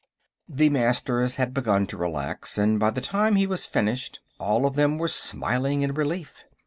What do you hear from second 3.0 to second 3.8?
time he was